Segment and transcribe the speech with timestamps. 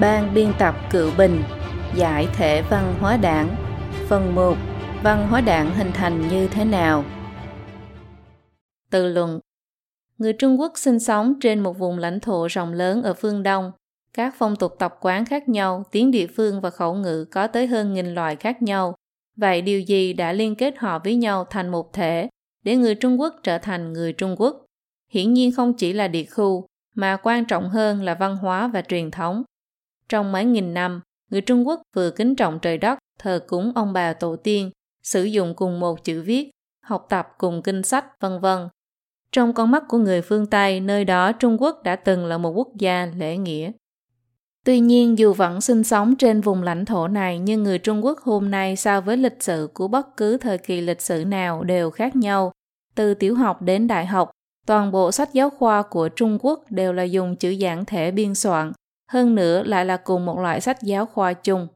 [0.00, 1.42] Ban biên tập Cựu Bình
[1.96, 3.56] Giải thể văn hóa đảng
[4.08, 4.56] Phần 1
[5.02, 7.04] Văn hóa đảng hình thành như thế nào?
[8.90, 9.40] Từ luận
[10.18, 13.72] Người Trung Quốc sinh sống trên một vùng lãnh thổ rộng lớn ở phương Đông.
[14.12, 17.66] Các phong tục tập quán khác nhau, tiếng địa phương và khẩu ngữ có tới
[17.66, 18.94] hơn nghìn loại khác nhau.
[19.36, 22.28] Vậy điều gì đã liên kết họ với nhau thành một thể
[22.64, 24.64] để người Trung Quốc trở thành người Trung Quốc?
[25.10, 28.82] Hiển nhiên không chỉ là địa khu, mà quan trọng hơn là văn hóa và
[28.82, 29.42] truyền thống.
[30.08, 31.00] Trong mấy nghìn năm,
[31.30, 34.70] người Trung Quốc vừa kính trọng trời đất, thờ cúng ông bà tổ tiên,
[35.02, 36.50] sử dụng cùng một chữ viết,
[36.82, 38.68] học tập cùng kinh sách, vân vân.
[39.32, 42.50] Trong con mắt của người phương Tây, nơi đó Trung Quốc đã từng là một
[42.50, 43.72] quốc gia lễ nghĩa.
[44.64, 48.18] Tuy nhiên, dù vẫn sinh sống trên vùng lãnh thổ này, nhưng người Trung Quốc
[48.18, 51.90] hôm nay so với lịch sử của bất cứ thời kỳ lịch sử nào đều
[51.90, 52.52] khác nhau.
[52.94, 54.30] Từ tiểu học đến đại học,
[54.66, 58.34] toàn bộ sách giáo khoa của Trung Quốc đều là dùng chữ giản thể biên
[58.34, 58.72] soạn,
[59.08, 61.68] hơn nữa lại là cùng một loại sách giáo khoa chung.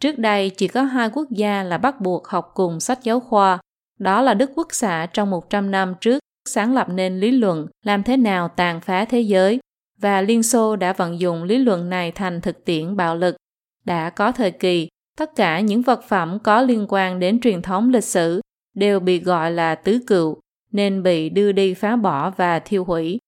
[0.00, 3.58] Trước đây chỉ có hai quốc gia là bắt buộc học cùng sách giáo khoa,
[3.98, 8.02] đó là Đức Quốc xã trong 100 năm trước sáng lập nên lý luận làm
[8.02, 9.58] thế nào tàn phá thế giới
[9.98, 13.36] và Liên Xô đã vận dụng lý luận này thành thực tiễn bạo lực.
[13.84, 17.90] Đã có thời kỳ, tất cả những vật phẩm có liên quan đến truyền thống
[17.90, 18.40] lịch sử
[18.74, 20.40] đều bị gọi là tứ cựu,
[20.72, 23.18] nên bị đưa đi phá bỏ và thiêu hủy.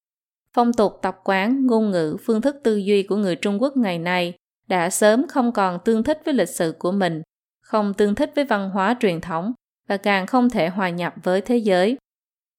[0.56, 3.98] Phong tục tập quán, ngôn ngữ, phương thức tư duy của người Trung Quốc ngày
[3.98, 4.34] nay
[4.68, 7.22] đã sớm không còn tương thích với lịch sử của mình,
[7.62, 9.52] không tương thích với văn hóa truyền thống
[9.88, 11.96] và càng không thể hòa nhập với thế giới.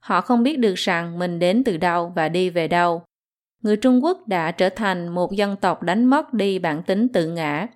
[0.03, 3.01] Họ không biết được rằng mình đến từ đâu và đi về đâu.
[3.63, 7.27] Người Trung Quốc đã trở thành một dân tộc đánh mất đi bản tính tự
[7.27, 7.67] ngã.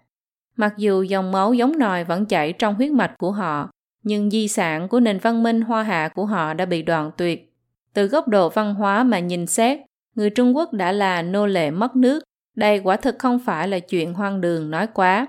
[0.56, 3.70] Mặc dù dòng máu giống nòi vẫn chảy trong huyết mạch của họ,
[4.04, 7.54] nhưng di sản của nền văn minh hoa hạ của họ đã bị đoạn tuyệt.
[7.94, 9.80] Từ góc độ văn hóa mà nhìn xét,
[10.16, 12.23] người Trung Quốc đã là nô lệ mất nước.
[12.56, 15.28] Đây quả thực không phải là chuyện hoang đường nói quá.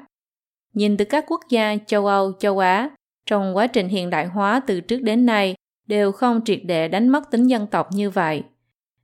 [0.74, 2.90] Nhìn từ các quốc gia châu Âu, châu Á,
[3.26, 5.54] trong quá trình hiện đại hóa từ trước đến nay
[5.86, 8.42] đều không triệt để đánh mất tính dân tộc như vậy.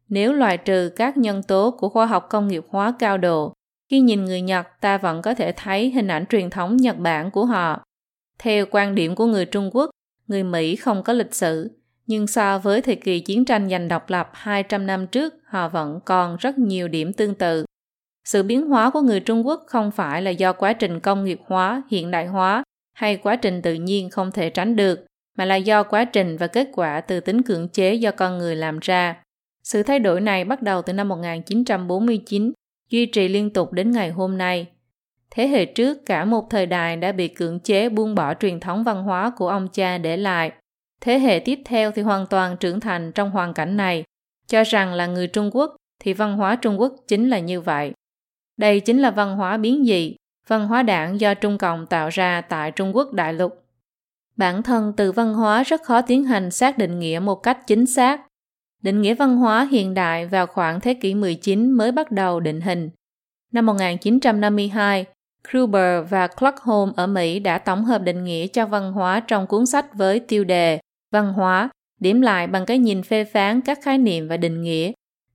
[0.08, 3.52] Nếu loại trừ các nhân tố của khoa học công nghiệp hóa cao độ,
[3.90, 7.30] khi nhìn người Nhật ta vẫn có thể thấy hình ảnh truyền thống Nhật Bản
[7.30, 7.82] của họ.
[8.38, 9.90] Theo quan điểm của người Trung Quốc,
[10.26, 11.70] người Mỹ không có lịch sử,
[12.08, 16.00] nhưng so với thời kỳ chiến tranh giành độc lập 200 năm trước, họ vẫn
[16.04, 17.64] còn rất nhiều điểm tương tự.
[18.24, 21.40] Sự biến hóa của người Trung Quốc không phải là do quá trình công nghiệp
[21.46, 22.62] hóa, hiện đại hóa
[22.94, 25.06] hay quá trình tự nhiên không thể tránh được,
[25.38, 28.56] mà là do quá trình và kết quả từ tính cưỡng chế do con người
[28.56, 29.16] làm ra.
[29.62, 32.52] Sự thay đổi này bắt đầu từ năm 1949,
[32.90, 34.66] duy trì liên tục đến ngày hôm nay.
[35.30, 38.84] Thế hệ trước cả một thời đại đã bị cưỡng chế buông bỏ truyền thống
[38.84, 40.52] văn hóa của ông cha để lại.
[41.00, 44.04] Thế hệ tiếp theo thì hoàn toàn trưởng thành trong hoàn cảnh này,
[44.46, 47.92] cho rằng là người Trung Quốc thì văn hóa Trung Quốc chính là như vậy.
[48.56, 50.16] Đây chính là văn hóa biến dị,
[50.48, 53.64] văn hóa đảng do Trung Cộng tạo ra tại Trung Quốc đại lục.
[54.36, 57.86] Bản thân từ văn hóa rất khó tiến hành xác định nghĩa một cách chính
[57.86, 58.20] xác.
[58.82, 62.60] Định nghĩa văn hóa hiện đại vào khoảng thế kỷ 19 mới bắt đầu định
[62.60, 62.90] hình.
[63.52, 65.04] Năm 1952,
[65.50, 69.66] Kruber và Clarkholm ở Mỹ đã tổng hợp định nghĩa cho văn hóa trong cuốn
[69.66, 70.78] sách với tiêu đề
[71.12, 71.70] Văn hóa,
[72.00, 74.92] điểm lại bằng cái nhìn phê phán các khái niệm và định nghĩa.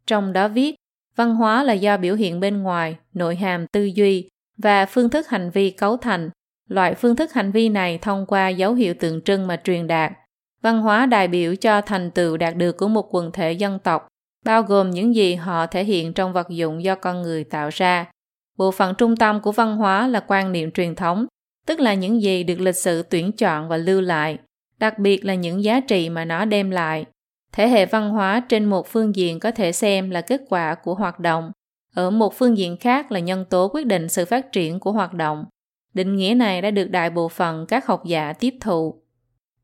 [0.08, 0.76] Trong đó viết,
[1.16, 5.28] văn hóa là do biểu hiện bên ngoài, nội hàm tư duy và phương thức
[5.28, 6.30] hành vi cấu thành.
[6.70, 10.12] Loại phương thức hành vi này thông qua dấu hiệu tượng trưng mà truyền đạt.
[10.62, 14.08] Văn hóa đại biểu cho thành tựu đạt được của một quần thể dân tộc,
[14.46, 18.06] bao gồm những gì họ thể hiện trong vật dụng do con người tạo ra.
[18.58, 21.26] Bộ phận trung tâm của văn hóa là quan niệm truyền thống,
[21.68, 24.38] tức là những gì được lịch sử tuyển chọn và lưu lại,
[24.84, 27.06] đặc biệt là những giá trị mà nó đem lại.
[27.52, 30.96] Thể hệ văn hóa trên một phương diện có thể xem là kết quả của
[30.96, 31.52] hoạt động,
[31.96, 35.14] ở một phương diện khác là nhân tố quyết định sự phát triển của hoạt
[35.14, 35.46] động.
[35.94, 39.02] Định nghĩa này đã được đại bộ phận các học giả tiếp thụ.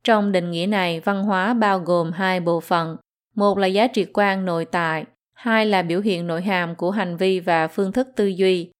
[0.03, 2.97] Trong định nghĩa này, văn hóa bao gồm hai bộ phận.
[3.35, 7.17] Một là giá trị quan nội tại, hai là biểu hiện nội hàm của hành
[7.17, 8.71] vi và phương thức tư duy.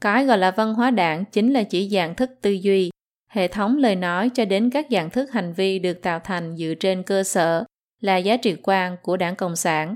[0.00, 2.90] Cái gọi là văn hóa đảng chính là chỉ dạng thức tư duy,
[3.30, 6.74] hệ thống lời nói cho đến các dạng thức hành vi được tạo thành dựa
[6.80, 7.64] trên cơ sở
[8.00, 9.94] là giá trị quan của đảng Cộng sản.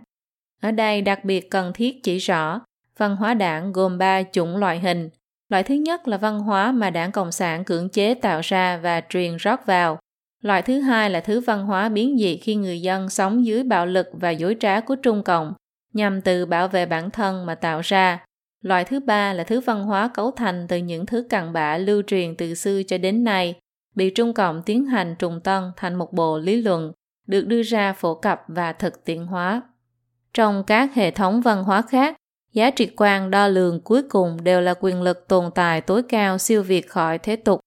[0.62, 2.60] Ở đây đặc biệt cần thiết chỉ rõ,
[2.98, 5.10] văn hóa đảng gồm ba chủng loại hình.
[5.48, 9.02] Loại thứ nhất là văn hóa mà đảng Cộng sản cưỡng chế tạo ra và
[9.08, 9.98] truyền rót vào.
[10.42, 13.86] Loại thứ hai là thứ văn hóa biến dị khi người dân sống dưới bạo
[13.86, 15.52] lực và dối trá của Trung Cộng,
[15.92, 18.24] nhằm từ bảo vệ bản thân mà tạo ra.
[18.64, 22.02] Loại thứ ba là thứ văn hóa cấu thành từ những thứ cặn bã lưu
[22.06, 23.60] truyền từ xưa cho đến nay,
[23.94, 26.92] bị Trung Cộng tiến hành trùng tân thành một bộ lý luận,
[27.26, 29.62] được đưa ra phổ cập và thực tiễn hóa.
[30.34, 32.16] Trong các hệ thống văn hóa khác,
[32.54, 36.38] Giá trị quan đo lường cuối cùng đều là quyền lực tồn tại tối cao
[36.38, 37.60] siêu việt khỏi thế tục.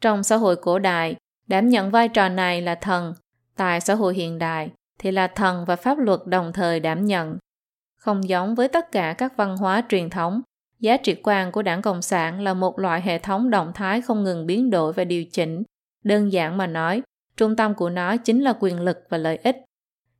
[0.00, 1.16] Trong xã hội cổ đại,
[1.46, 3.14] đảm nhận vai trò này là thần.
[3.56, 7.38] Tại xã hội hiện đại thì là thần và pháp luật đồng thời đảm nhận.
[8.04, 10.40] Không giống với tất cả các văn hóa truyền thống,
[10.80, 14.24] giá trị quan của đảng Cộng sản là một loại hệ thống động thái không
[14.24, 15.62] ngừng biến đổi và điều chỉnh.
[16.04, 17.02] Đơn giản mà nói,
[17.36, 19.56] trung tâm của nó chính là quyền lực và lợi ích.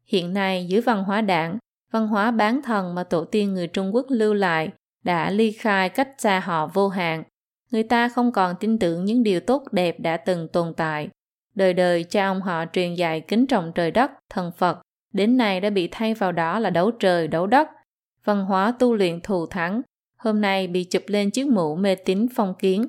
[0.05, 1.59] Hiện nay, dưới văn hóa đảng,
[1.91, 4.69] văn hóa bán thần mà tổ tiên người Trung Quốc lưu lại
[5.05, 7.23] đã ly khai cách xa họ vô hạn.
[7.71, 11.09] Người ta không còn tin tưởng những điều tốt đẹp đã từng tồn tại.
[11.55, 14.81] Đời đời cha ông họ truyền dạy kính trọng trời đất, thần Phật,
[15.15, 17.69] đến nay đã bị thay vào đó là đấu trời, đấu đất.
[18.25, 19.83] Văn hóa tu luyện thù thắng,
[20.17, 22.87] hôm nay bị chụp lên chiếc mũ mê tín phong kiến.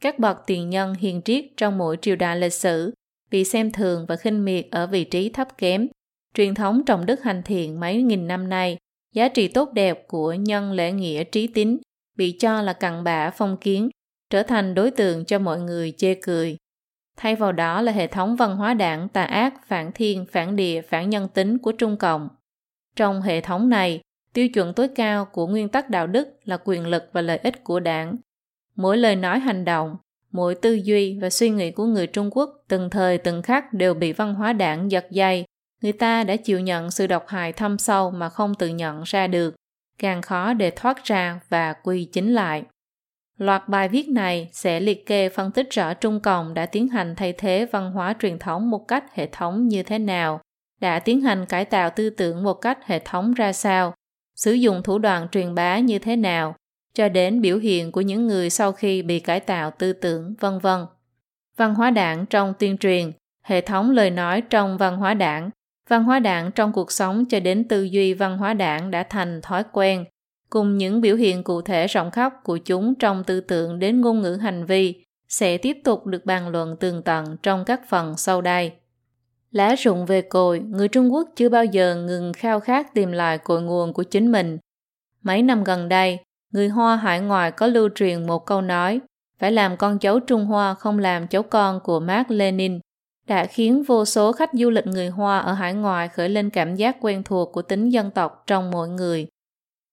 [0.00, 2.94] Các bậc tiền nhân hiền triết trong mỗi triều đại lịch sử
[3.30, 5.88] bị xem thường và khinh miệt ở vị trí thấp kém.
[6.34, 8.76] Truyền thống trọng đức hành thiện mấy nghìn năm nay,
[9.14, 11.78] giá trị tốt đẹp của nhân lễ nghĩa trí tín
[12.16, 13.88] bị cho là cặn bã phong kiến,
[14.30, 16.56] trở thành đối tượng cho mọi người chê cười.
[17.20, 20.82] Thay vào đó là hệ thống văn hóa đảng tà ác, phản thiên, phản địa,
[20.82, 22.28] phản nhân tính của Trung Cộng.
[22.96, 24.00] Trong hệ thống này,
[24.32, 27.64] tiêu chuẩn tối cao của nguyên tắc đạo đức là quyền lực và lợi ích
[27.64, 28.16] của đảng.
[28.76, 29.96] Mỗi lời nói hành động,
[30.32, 33.94] mỗi tư duy và suy nghĩ của người Trung Quốc từng thời từng khắc đều
[33.94, 35.44] bị văn hóa đảng giật dây.
[35.82, 39.26] Người ta đã chịu nhận sự độc hại thâm sâu mà không tự nhận ra
[39.26, 39.54] được,
[39.98, 42.62] càng khó để thoát ra và quy chính lại.
[43.38, 47.14] Loạt bài viết này sẽ liệt kê phân tích rõ Trung Cộng đã tiến hành
[47.16, 50.40] thay thế văn hóa truyền thống một cách hệ thống như thế nào,
[50.80, 53.94] đã tiến hành cải tạo tư tưởng một cách hệ thống ra sao,
[54.34, 56.54] sử dụng thủ đoạn truyền bá như thế nào,
[56.94, 60.58] cho đến biểu hiện của những người sau khi bị cải tạo tư tưởng, vân
[60.58, 60.86] vân.
[61.56, 63.12] Văn hóa đảng trong tuyên truyền,
[63.42, 65.50] hệ thống lời nói trong văn hóa đảng,
[65.88, 69.40] văn hóa đảng trong cuộc sống cho đến tư duy văn hóa đảng đã thành
[69.42, 70.04] thói quen,
[70.50, 74.20] cùng những biểu hiện cụ thể rộng khắp của chúng trong tư tưởng đến ngôn
[74.20, 78.40] ngữ hành vi sẽ tiếp tục được bàn luận tường tận trong các phần sau
[78.40, 78.72] đây.
[79.50, 83.38] Lá rụng về cội, người Trung Quốc chưa bao giờ ngừng khao khát tìm lại
[83.38, 84.58] cội nguồn của chính mình.
[85.22, 86.18] Mấy năm gần đây,
[86.52, 89.00] người Hoa hải ngoại có lưu truyền một câu nói
[89.38, 92.80] phải làm con cháu Trung Hoa không làm cháu con của Mark Lenin
[93.26, 96.76] đã khiến vô số khách du lịch người Hoa ở hải ngoại khởi lên cảm
[96.76, 99.26] giác quen thuộc của tính dân tộc trong mỗi người.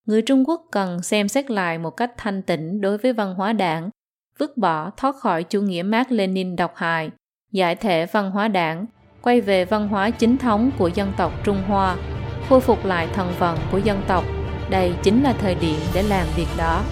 [0.06, 3.54] Người Trung Quốc cần xem xét lại một cách thanh tĩnh đối với văn hóa
[3.54, 3.90] đảng,
[4.40, 7.12] vứt bỏ thoát khỏi chủ nghĩa Mác Lenin độc hại,
[7.52, 8.86] giải thể văn hóa đảng,
[9.22, 11.96] quay về văn hóa chính thống của dân tộc Trung Hoa,
[12.50, 14.24] khôi phục lại thần vận của dân tộc.
[14.70, 16.84] Đây chính là thời điểm để làm việc đó.